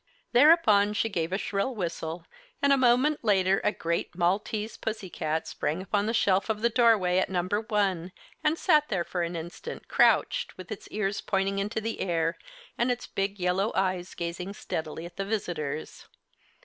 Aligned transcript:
Thereupon 0.31 0.93
she 0.93 1.09
gave 1.09 1.31
a 1.31 1.37
shrill 1.37 1.75
whistle, 1.75 2.25
and 2.59 2.73
a 2.73 2.75
moment 2.75 3.23
later 3.23 3.61
a 3.63 3.71
great 3.71 4.15
Maltese 4.15 4.75
pussycat 4.75 5.47
sprang 5.47 5.79
upon 5.79 6.07
the 6.07 6.13
shelf 6.15 6.49
of 6.49 6.63
the 6.63 6.71
doorway 6.71 7.19
at 7.19 7.29
number 7.29 7.61
1 7.61 8.11
and 8.43 8.57
sat 8.57 8.89
there 8.89 9.03
for 9.03 9.21
an 9.21 9.35
instant 9.35 9.87
crouched, 9.87 10.57
with 10.57 10.71
its 10.71 10.87
ears 10.87 11.21
pointing 11.21 11.59
into 11.59 11.79
the 11.79 11.99
air 11.99 12.35
and 12.79 12.89
its 12.91 13.05
big 13.05 13.39
yellow 13.39 13.71
eyes 13.75 14.15
gazing 14.15 14.55
steadily 14.55 15.05
at 15.05 15.17
the 15.17 15.23
visitors. 15.25 16.07